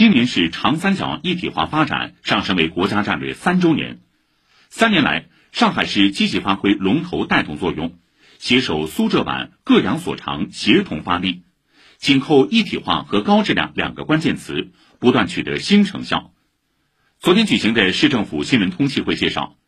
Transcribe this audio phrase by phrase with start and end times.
[0.00, 3.98] 今年是长三角一体化发展上升为国家战略三周年。
[4.70, 7.98] 三年来，上海市积极发挥龙头带动作用，
[8.38, 11.42] 携手苏浙皖各养所长，协同发力，
[11.98, 16.32] 紧扣一体化和高质量两个关键词，不断取得新成效。
[17.18, 19.58] 昨天举行的市政府新闻通气会介绍，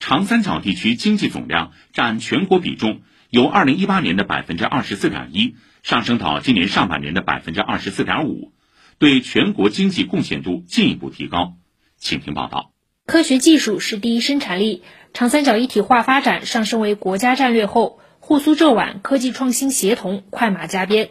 [0.00, 3.00] 长三角地区经济总量占全国比重
[3.30, 8.52] 由二零一八年的百分之二十四点一上升到今年上半年的百分之二十四点五。
[8.98, 11.54] 对全国经济贡献度进一步提高，
[11.96, 12.72] 请听报道。
[13.06, 14.82] 科学技术是第一生产力，
[15.14, 21.10] 长三角一体化发展上升为国家战略后，沪苏浙皖科技创新协同快马加鞭。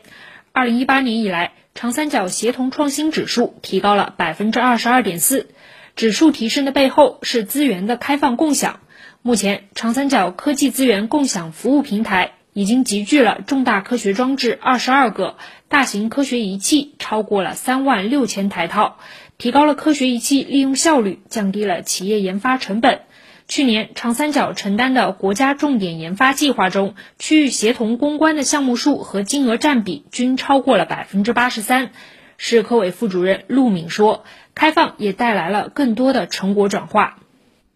[0.51, 5.49] 二零一八年以来，长三角协同创新指数提高了百分之二十二点四。
[5.95, 8.81] 指数提升的背后是资源的开放共享。
[9.23, 12.36] 目前，长三角科技资源共享服务平台。
[12.57, 15.35] 已经集聚了重大科学装置二十二个，
[15.67, 18.97] 大型科学仪器超过了三万六千台套，
[19.37, 23.01] 提高了科学仪器利用效率，降低了企业研发成本。
[23.47, 31.91] 去年长三角承担的国家重点研发计划中，区域协同攻关的项目数和金额占比均超过了百分之八十三。
[32.37, 37.19] 市科委副主任陆敏说：“开放也带来了更多的成果转化。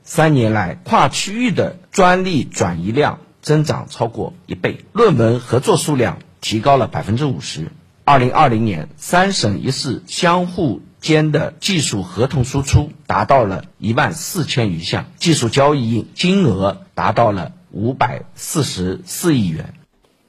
[0.02, 7.68] 三年来，跨区域的专利转移量。”增长超过一倍，论文合作数量提高了百分之五十。
[8.04, 19.74] 二零二零年，三省一市相互间的技术合同输出达到了一万四千余项，技术交易金额达到了五百四十四亿元。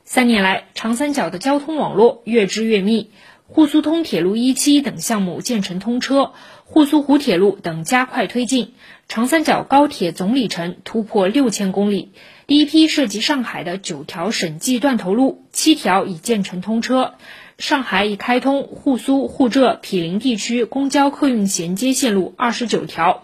[0.04, 3.10] 三年来，长三角的交通网络越织越密，
[3.55, 6.33] 沪苏通铁路一期等项目建成通车，
[6.64, 8.72] 沪苏湖铁路等加快推进，
[9.09, 12.12] 长三角高铁总里程突破六千公里。
[12.47, 17.12] 第一批涉及上海的九条省际断头路，七条已建成通车。
[17.59, 23.22] 上海已开通沪苏沪浙毗邻地区公交客运衔接线路二十九条。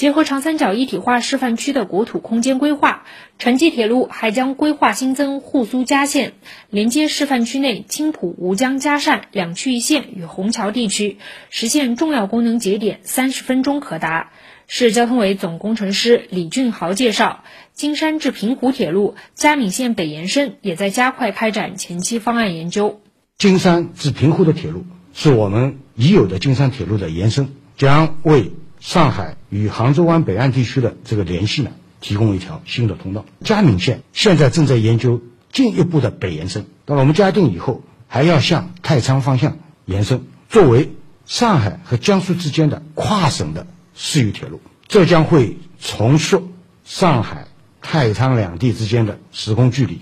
[0.00, 3.02] 结合长三角一体化示范区的国土空间规划，
[3.38, 6.32] 城际铁路还将规划新增沪苏嘉线，
[6.70, 11.18] 连接示范区内青浦吴江嘉善两区一线与虹桥地区，
[11.50, 14.30] 实现重要功能节点三十分钟可达。
[14.66, 17.44] 市交通委总工程师李俊豪介绍，
[17.74, 23.02] 金山至平湖铁路嘉闵线北延伸也在加快开展前期方案研究。
[23.36, 28.50] 金山至平湖的铁路是我们已有的金山铁路的延伸，将为
[28.80, 31.70] 上海与杭州湾北岸地区的这个联系呢
[32.00, 33.24] 提供一条新的通道。
[33.44, 40.90] 嘉闵线现在正在研究进一步的北延伸，到了我们嘉定以后，还要向太仓方向延伸，作为
[41.26, 43.66] 上海和江苏之间的跨省的。
[44.02, 46.50] 市域铁路，这将会重塑
[46.84, 47.48] 上海、
[47.82, 50.00] 太仓两地之间的时空距离。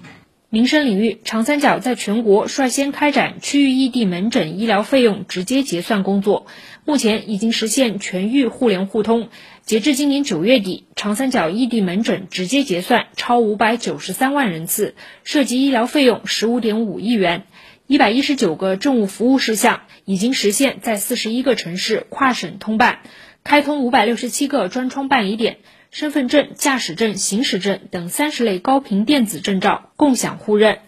[0.50, 6.47] 民生领域，长三角在全国率先开展区域异地门诊医疗费用直接结算工作，
[6.86, 9.28] 目前已经实现全域互联互通。
[9.66, 17.42] 截至今年九月底，长三角异地门诊直接结算超五百九十三万人次，涉及医疗费用十五点五亿元，
[17.86, 23.00] 一百一十九个政务服务事项已经实现在四十一个城市跨省通办。
[23.44, 25.59] 开通五百六十七个专窗办理点，
[25.91, 30.81] 身份证、驾驶证、行驶证等三十类高频电子证照共享互认。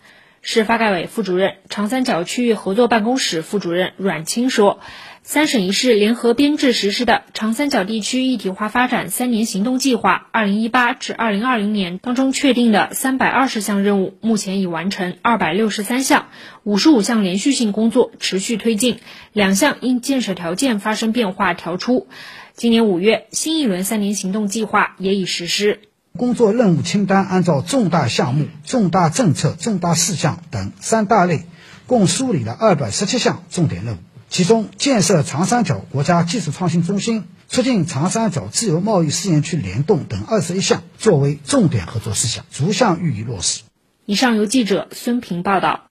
[0.43, 4.81] 市发改委副主任、长三角区域合作办公室副主任阮青说。
[5.23, 16.29] 三省一市联合编制实施的长三角地区一体化发展三年行动计划（二零一八至二零二零年）当中确定的三百二十项任务，目前已完成二百六十三项，
[16.65, 18.99] 五十五项连续性工作持续推进，
[19.33, 22.09] 两项因建设条件发生变化调出。
[22.55, 25.81] 今年五月，新一轮三年行动计划也已实施。
[26.17, 31.43] 工作任务清单按照重大项目、重大政策、重大事项等三大类，
[31.87, 33.99] 共梳理了二百十七项重点任务。
[34.31, 43.63] 其中，建设长三角国家技术创新中心、促进长三角自由贸易试验区联动等二十一项作为重点合作事项，逐项予以落实。
[44.07, 45.90] 以上由记者孙平报道。